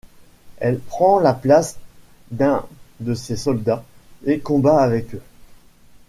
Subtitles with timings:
[0.57, 1.77] Elle prend la place
[2.31, 2.65] d'un
[3.01, 3.83] de ces soldats
[4.25, 5.21] et combat avec eux.